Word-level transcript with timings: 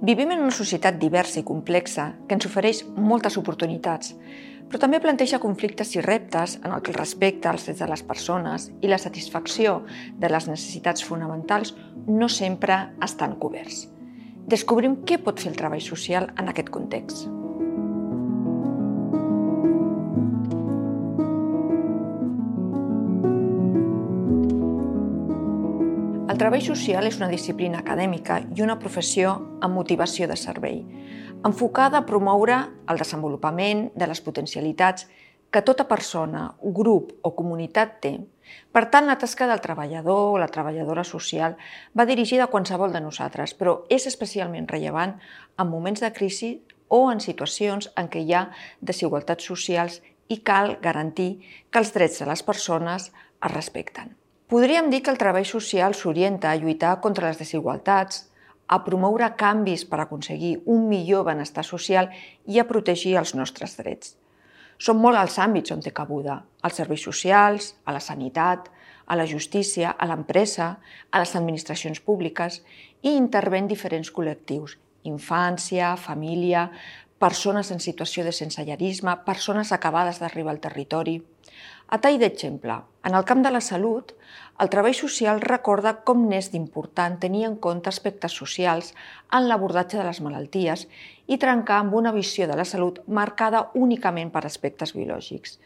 Vivim 0.00 0.30
en 0.30 0.44
una 0.44 0.54
societat 0.54 0.94
diversa 1.02 1.40
i 1.40 1.46
complexa 1.46 2.12
que 2.28 2.36
ens 2.36 2.46
ofereix 2.46 2.84
moltes 2.86 3.34
oportunitats, 3.40 4.12
però 4.70 4.78
també 4.84 5.00
planteja 5.02 5.40
conflictes 5.42 5.90
i 5.96 6.04
reptes 6.04 6.54
en 6.60 6.70
el 6.70 6.84
que 6.86 6.92
el 6.92 6.98
respecte 7.00 7.50
als 7.50 7.66
drets 7.66 7.82
de 7.82 7.88
les 7.90 8.04
persones 8.06 8.68
i 8.78 8.92
la 8.92 9.00
satisfacció 9.02 9.80
de 10.14 10.30
les 10.30 10.46
necessitats 10.46 11.02
fonamentals 11.02 11.74
no 12.06 12.30
sempre 12.30 12.78
estan 13.02 13.34
coberts. 13.42 13.88
Descobrim 14.46 15.00
què 15.02 15.18
pot 15.18 15.42
fer 15.42 15.50
el 15.50 15.58
treball 15.58 15.82
social 15.82 16.30
en 16.38 16.54
aquest 16.54 16.70
context. 16.70 17.26
El 26.38 26.44
treball 26.44 26.62
social 26.62 27.02
és 27.08 27.16
una 27.18 27.26
disciplina 27.32 27.80
acadèmica 27.82 28.36
i 28.54 28.62
una 28.62 28.76
professió 28.78 29.32
amb 29.58 29.74
motivació 29.74 30.28
de 30.30 30.36
servei, 30.38 30.76
enfocada 31.48 31.98
a 31.98 32.06
promoure 32.06 32.58
el 32.92 33.00
desenvolupament 33.00 33.80
de 33.98 34.06
les 34.06 34.20
potencialitats 34.22 35.08
que 35.50 35.62
tota 35.66 35.88
persona, 35.90 36.44
grup 36.76 37.10
o 37.26 37.32
comunitat 37.34 37.96
té. 38.06 38.12
Per 38.70 38.84
tant, 38.92 39.10
la 39.10 39.16
tasca 39.18 39.48
del 39.50 39.64
treballador 39.64 40.36
o 40.36 40.38
la 40.38 40.46
treballadora 40.54 41.02
social 41.02 41.58
va 41.98 42.06
dirigida 42.06 42.46
a 42.46 42.52
qualsevol 42.54 42.94
de 42.94 43.02
nosaltres, 43.02 43.56
però 43.58 43.74
és 43.90 44.06
especialment 44.06 44.70
rellevant 44.70 45.16
en 45.58 45.70
moments 45.74 46.06
de 46.06 46.12
crisi 46.20 46.52
o 46.86 47.02
en 47.10 47.18
situacions 47.18 47.90
en 47.98 48.06
què 48.14 48.22
hi 48.22 48.38
ha 48.38 48.44
desigualtats 48.78 49.50
socials 49.50 49.98
i 50.30 50.38
cal 50.38 50.76
garantir 50.86 51.42
que 51.66 51.82
els 51.82 51.90
drets 51.98 52.22
de 52.22 52.30
les 52.30 52.46
persones 52.46 53.10
es 53.10 53.54
respecten. 53.58 54.14
Podríem 54.48 54.88
dir 54.88 55.02
que 55.04 55.12
el 55.12 55.18
treball 55.20 55.44
social 55.44 55.92
s'orienta 55.92 56.48
a 56.48 56.56
lluitar 56.56 56.94
contra 57.04 57.28
les 57.28 57.36
desigualtats, 57.36 58.22
a 58.68 58.78
promoure 58.84 59.26
canvis 59.36 59.84
per 59.84 59.98
aconseguir 60.00 60.54
un 60.64 60.86
millor 60.88 61.26
benestar 61.26 61.64
social 61.68 62.08
i 62.48 62.56
a 62.56 62.64
protegir 62.68 63.18
els 63.20 63.34
nostres 63.36 63.76
drets. 63.76 64.14
Són 64.80 65.02
molt 65.04 65.20
els 65.20 65.36
àmbits 65.44 65.74
on 65.74 65.84
té 65.84 65.92
cabuda, 65.92 66.38
als 66.64 66.80
serveis 66.80 67.04
socials, 67.04 67.74
a 67.84 67.92
la 67.92 68.00
sanitat, 68.00 68.70
a 69.04 69.16
la 69.20 69.26
justícia, 69.28 69.92
a 69.92 70.08
l'empresa, 70.08 70.78
a 71.12 71.20
les 71.20 71.36
administracions 71.36 72.00
públiques 72.00 72.62
i 73.02 73.18
interven 73.20 73.68
diferents 73.68 74.08
col·lectius, 74.08 74.78
infància, 75.04 75.92
família, 76.00 76.70
persones 77.18 77.72
en 77.74 77.84
situació 77.84 78.24
de 78.24 78.32
sensellarisme, 78.32 79.16
persones 79.26 79.72
acabades 79.76 80.22
d'arribar 80.22 80.54
al 80.54 80.64
territori. 80.64 81.18
A 81.88 81.96
tall 82.04 82.18
d'exemple, 82.20 82.74
en 83.08 83.14
el 83.16 83.24
camp 83.24 83.40
de 83.40 83.48
la 83.48 83.62
salut, 83.64 84.10
el 84.60 84.68
treball 84.68 84.92
social 84.96 85.38
recorda 85.40 85.94
com 86.08 86.26
n'és 86.28 86.50
d'important 86.52 87.14
tenir 87.22 87.46
en 87.46 87.54
compte 87.64 87.88
aspectes 87.88 88.34
socials 88.36 88.90
en 89.38 89.46
l'abordatge 89.48 89.96
de 89.96 90.04
les 90.04 90.20
malalties 90.20 90.82
i 91.32 91.38
trencar 91.40 91.78
amb 91.80 91.96
una 91.96 92.12
visió 92.12 92.44
de 92.50 92.58
la 92.60 92.66
salut 92.68 92.98
marcada 93.20 93.62
únicament 93.84 94.28
per 94.34 94.42
aspectes 94.44 94.92
biològics. 94.98 95.56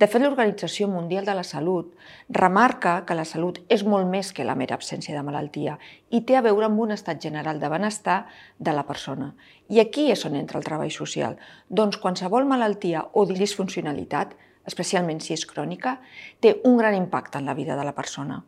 De 0.00 0.08
fet, 0.08 0.24
l'Organització 0.24 0.88
Mundial 0.88 1.28
de 1.28 1.34
la 1.36 1.44
Salut 1.44 1.92
remarca 2.40 2.96
que 3.04 3.18
la 3.20 3.28
salut 3.28 3.60
és 3.68 3.84
molt 3.84 4.08
més 4.08 4.32
que 4.32 4.48
la 4.48 4.56
mera 4.56 4.80
absència 4.80 5.12
de 5.12 5.26
malaltia 5.28 5.76
i 6.08 6.22
té 6.24 6.40
a 6.40 6.44
veure 6.48 6.70
amb 6.70 6.80
un 6.86 6.96
estat 6.96 7.20
general 7.20 7.60
de 7.60 7.68
benestar 7.68 8.22
de 8.56 8.72
la 8.72 8.88
persona. 8.88 9.34
I 9.68 9.84
aquí 9.84 10.08
és 10.16 10.24
on 10.24 10.40
entra 10.40 10.56
el 10.56 10.64
treball 10.64 10.96
social. 11.02 11.36
Doncs 11.68 12.00
qualsevol 12.00 12.48
malaltia 12.48 13.04
o 13.12 13.28
disfuncionalitat 13.28 14.38
especialment 14.66 15.20
si 15.22 15.32
és 15.36 15.46
crònica, 15.46 15.96
té 16.42 16.56
un 16.68 16.76
gran 16.76 16.94
impacte 16.98 17.38
en 17.38 17.46
la 17.46 17.54
vida 17.54 17.76
de 17.78 17.84
la 17.86 17.94
persona. 17.94 18.42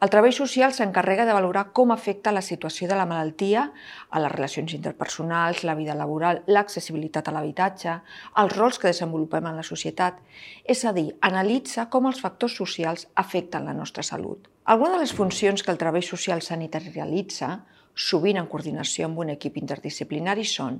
El 0.00 0.12
treball 0.12 0.34
social 0.36 0.74
s'encarrega 0.76 1.26
de 1.26 1.34
valorar 1.36 1.70
com 1.72 1.92
afecta 1.92 2.32
la 2.32 2.44
situació 2.44 2.88
de 2.88 2.98
la 2.98 3.06
malaltia 3.08 3.64
a 4.10 4.22
les 4.22 4.32
relacions 4.32 4.74
interpersonals, 4.76 5.64
la 5.64 5.76
vida 5.78 5.96
laboral, 5.98 6.42
l'accessibilitat 6.46 7.28
a 7.28 7.36
l'habitatge, 7.36 7.98
els 8.42 8.56
rols 8.56 8.78
que 8.78 8.92
desenvolupem 8.92 9.48
en 9.48 9.58
la 9.58 9.66
societat, 9.66 10.20
és 10.64 10.84
a 10.84 10.92
dir, 10.92 11.08
analitza 11.20 11.88
com 11.90 12.06
els 12.10 12.20
factors 12.20 12.56
socials 12.56 13.08
afecten 13.14 13.66
la 13.66 13.76
nostra 13.76 14.04
salut. 14.06 14.48
Algunes 14.64 14.94
de 14.94 15.02
les 15.02 15.12
funcions 15.12 15.62
que 15.62 15.72
el 15.72 15.78
treball 15.78 16.04
social 16.06 16.42
sanitari 16.42 16.92
realitza, 16.92 17.64
sovint 17.94 18.38
en 18.38 18.46
coordinació 18.48 19.08
amb 19.08 19.18
un 19.24 19.32
equip 19.34 19.56
interdisciplinari, 19.58 20.44
són 20.46 20.78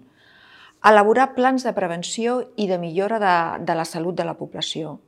elaborar 0.90 1.34
plans 1.34 1.62
de 1.62 1.72
prevenció 1.76 2.40
i 2.56 2.66
de 2.66 2.78
millora 2.78 3.18
de, 3.22 3.64
de 3.64 3.74
la 3.78 3.84
salut 3.86 4.16
de 4.18 4.26
la 4.26 4.34
població, 4.34 4.98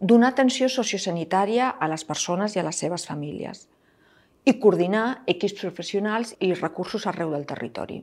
donar 0.00 0.32
atenció 0.32 0.68
sociosanitària 0.68 1.68
a 1.68 1.88
les 1.92 2.04
persones 2.08 2.56
i 2.56 2.60
a 2.60 2.64
les 2.66 2.80
seves 2.80 3.06
famílies 3.06 3.66
i 4.44 4.56
coordinar 4.60 5.24
equips 5.30 5.60
professionals 5.60 6.34
i 6.40 6.52
recursos 6.54 7.06
arreu 7.06 7.30
del 7.32 7.46
territori. 7.48 8.02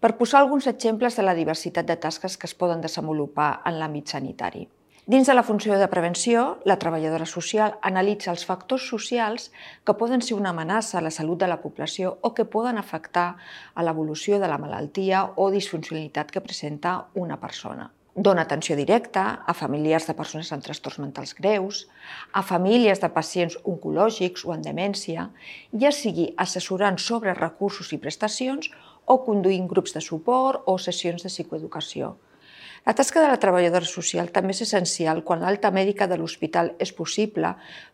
Per 0.00 0.16
posar 0.18 0.40
alguns 0.40 0.66
exemples 0.66 1.18
de 1.18 1.22
la 1.22 1.34
diversitat 1.38 1.86
de 1.86 1.96
tasques 1.96 2.36
que 2.36 2.48
es 2.50 2.54
poden 2.54 2.80
desenvolupar 2.82 3.60
en 3.66 3.78
l'àmbit 3.78 4.10
sanitari. 4.10 4.66
Dins 5.08 5.24
de 5.24 5.32
la 5.32 5.42
funció 5.42 5.78
de 5.80 5.86
prevenció, 5.88 6.40
la 6.68 6.74
treballadora 6.76 7.24
social 7.24 7.78
analitza 7.80 8.28
els 8.28 8.42
factors 8.44 8.90
socials 8.90 9.46
que 9.88 9.94
poden 9.96 10.20
ser 10.20 10.34
una 10.36 10.50
amenaça 10.52 10.98
a 10.98 11.00
la 11.00 11.12
salut 11.16 11.40
de 11.40 11.48
la 11.48 11.56
població 11.62 12.10
o 12.20 12.34
que 12.36 12.44
poden 12.44 12.76
afectar 12.76 13.38
a 13.72 13.86
l'evolució 13.86 14.36
de 14.36 14.50
la 14.52 14.58
malaltia 14.60 15.22
o 15.40 15.48
disfuncionalitat 15.54 16.28
que 16.28 16.44
presenta 16.44 16.92
una 17.14 17.40
persona. 17.40 17.88
Dona 18.14 18.44
atenció 18.44 18.76
directa 18.76 19.24
a 19.48 19.56
familiars 19.56 20.10
de 20.12 20.18
persones 20.20 20.52
amb 20.52 20.68
trastorns 20.68 21.00
mentals 21.00 21.32
greus, 21.40 21.86
a 22.36 22.44
famílies 22.44 23.00
de 23.00 23.08
pacients 23.08 23.56
oncològics 23.64 24.44
o 24.44 24.52
en 24.52 24.68
demència, 24.68 25.30
ja 25.72 25.96
sigui 26.02 26.34
assessorant 26.36 27.00
sobre 27.00 27.32
recursos 27.32 27.96
i 27.96 28.02
prestacions 28.04 28.68
o 29.06 29.22
conduint 29.24 29.72
grups 29.72 29.96
de 29.96 30.04
suport 30.04 30.68
o 30.68 30.76
sessions 30.76 31.24
de 31.24 31.32
psicoeducació. 31.32 32.18
La 32.88 32.94
tasca 32.94 33.20
de 33.20 33.28
la 33.28 33.36
treballadora 33.36 33.84
social 33.84 34.30
també 34.32 34.54
és 34.54 34.62
essencial 34.64 35.18
quan 35.20 35.42
l'alta 35.44 35.68
mèdica 35.76 36.06
de 36.08 36.16
l'hospital 36.16 36.70
és 36.80 36.88
possible, 36.96 37.50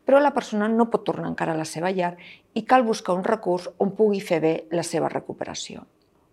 però 0.07 0.21
la 0.23 0.31
persona 0.37 0.69
no 0.71 0.87
pot 0.93 1.03
tornar 1.09 1.33
encara 1.33 1.57
a 1.57 1.59
la 1.59 1.65
seva 1.67 1.91
llar 1.91 2.13
i 2.55 2.63
cal 2.63 2.87
buscar 2.87 3.17
un 3.19 3.25
recurs 3.27 3.67
on 3.83 3.91
pugui 3.99 4.21
fer 4.23 4.39
bé 4.45 4.53
la 4.71 4.85
seva 4.87 5.11
recuperació. 5.11 5.83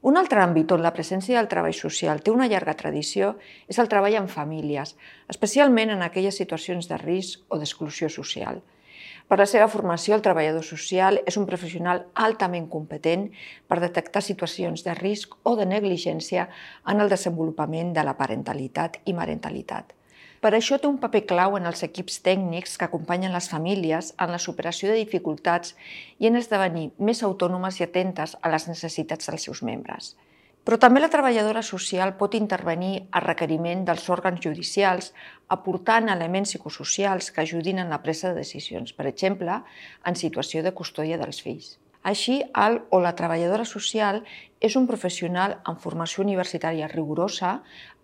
Un 0.05 0.19
altre 0.21 0.43
àmbit 0.45 0.75
on 0.77 0.85
la 0.85 0.93
presència 0.93 1.39
del 1.39 1.49
treball 1.49 1.73
social 1.73 2.21
té 2.21 2.29
una 2.29 2.45
llarga 2.53 2.77
tradició 2.77 3.31
és 3.65 3.81
el 3.81 3.89
treball 3.89 4.19
en 4.19 4.29
famílies, 4.29 4.93
especialment 5.33 5.95
en 5.95 6.05
aquelles 6.05 6.37
situacions 6.37 6.85
de 6.93 7.01
risc 7.01 7.41
o 7.49 7.57
d'exclusió 7.57 8.13
social. 8.13 8.61
Per 9.31 9.37
la 9.39 9.45
seva 9.47 9.69
formació, 9.71 10.17
el 10.17 10.23
treballador 10.25 10.65
social 10.67 11.17
és 11.23 11.37
un 11.39 11.45
professional 11.47 12.01
altament 12.19 12.65
competent 12.73 13.29
per 13.71 13.77
detectar 13.79 14.19
situacions 14.25 14.81
de 14.83 14.91
risc 14.97 15.37
o 15.47 15.53
de 15.55 15.63
negligència 15.69 16.49
en 16.93 16.99
el 16.99 17.13
desenvolupament 17.13 17.93
de 17.95 18.03
la 18.03 18.17
parentalitat 18.19 18.97
i 19.07 19.13
marentalitat. 19.15 19.93
Per 20.43 20.51
això 20.57 20.81
té 20.81 20.89
un 20.89 20.99
paper 20.99 21.21
clau 21.29 21.55
en 21.55 21.69
els 21.71 21.85
equips 21.87 22.19
tècnics 22.25 22.75
que 22.75 22.89
acompanyen 22.89 23.31
les 23.31 23.47
famílies 23.53 24.11
en 24.19 24.35
la 24.35 24.41
superació 24.47 24.91
de 24.91 24.99
dificultats 24.99 25.77
i 26.19 26.27
en 26.27 26.35
esdevenir 26.35 26.89
més 26.99 27.23
autònomes 27.23 27.79
i 27.79 27.87
atentes 27.87 28.35
a 28.41 28.51
les 28.51 28.67
necessitats 28.67 29.31
dels 29.31 29.47
seus 29.47 29.63
membres. 29.63 30.11
Però 30.63 30.77
també 30.77 31.01
la 31.01 31.09
treballadora 31.09 31.63
social 31.65 32.13
pot 32.19 32.35
intervenir 32.37 33.07
a 33.11 33.21
requeriment 33.23 33.81
dels 33.87 34.07
òrgans 34.13 34.43
judicials 34.43 35.09
aportant 35.55 36.09
elements 36.13 36.53
psicosocials 36.53 37.31
que 37.33 37.41
ajudin 37.41 37.81
en 37.81 37.89
la 37.89 38.01
presa 38.03 38.29
de 38.29 38.43
decisions, 38.43 38.93
per 38.93 39.07
exemple, 39.09 39.63
en 40.05 40.19
situació 40.19 40.61
de 40.61 40.75
custòdia 40.77 41.17
dels 41.17 41.41
fills. 41.41 41.77
Així, 42.01 42.39
el 42.57 42.79
o 42.89 42.99
la 43.01 43.13
treballadora 43.17 43.65
social 43.65 44.23
és 44.61 44.75
un 44.77 44.87
professional 44.89 45.57
amb 45.69 45.81
formació 45.81 46.23
universitària 46.23 46.87
rigorosa, 46.89 47.51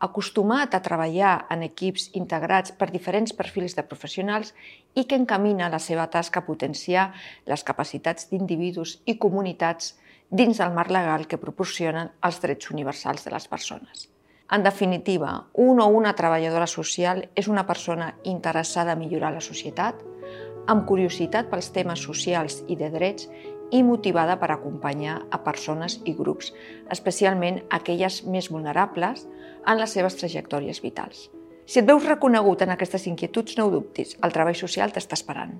acostumat 0.07 0.73
a 0.73 0.81
treballar 0.85 1.33
en 1.53 1.63
equips 1.65 2.11
integrats 2.21 2.73
per 2.77 2.89
diferents 2.93 3.33
perfils 3.37 3.77
de 3.77 3.85
professionals 3.85 4.53
i 4.93 5.05
que 5.05 5.17
encamina 5.17 5.69
la 5.73 5.81
seva 5.81 6.05
tasca 6.13 6.41
a 6.41 6.45
potenciar 6.49 7.11
les 7.45 7.65
capacitats 7.65 8.29
d'individus 8.29 8.99
i 9.05 9.17
comunitats 9.17 9.95
dins 10.29 10.57
del 10.59 10.73
marc 10.75 10.91
legal 10.91 11.27
que 11.27 11.39
proporcionen 11.39 12.11
els 12.27 12.39
drets 12.43 12.71
universals 12.71 13.23
de 13.25 13.31
les 13.31 13.47
persones. 13.47 14.07
En 14.51 14.63
definitiva, 14.63 15.47
un 15.53 15.81
o 15.83 15.87
una 15.91 16.13
treballadora 16.15 16.67
social 16.67 17.25
és 17.35 17.47
una 17.51 17.65
persona 17.67 18.13
interessada 18.23 18.93
a 18.93 18.99
millorar 18.99 19.33
la 19.35 19.43
societat, 19.43 19.99
amb 20.67 20.85
curiositat 20.87 21.49
pels 21.51 21.71
temes 21.75 22.03
socials 22.03 22.61
i 22.67 22.75
de 22.79 22.89
drets 22.91 23.27
i 23.71 23.83
motivada 23.83 24.37
per 24.39 24.51
acompanyar 24.53 25.17
a 25.31 25.41
persones 25.43 25.99
i 26.05 26.13
grups, 26.15 26.53
especialment 26.91 27.61
aquelles 27.69 28.21
més 28.23 28.47
vulnerables 28.51 29.25
en 29.67 29.79
les 29.79 29.91
seves 29.91 30.15
trajectòries 30.15 30.79
vitals. 30.83 31.27
Si 31.67 31.81
et 31.81 31.87
veus 31.87 32.07
reconegut 32.07 32.63
en 32.63 32.71
aquestes 32.71 33.07
inquietuds, 33.11 33.57
no 33.57 33.67
ho 33.67 33.73
dubtis, 33.73 34.15
el 34.23 34.31
treball 34.31 34.55
social 34.55 34.95
t'està 34.95 35.19
esperant. 35.19 35.57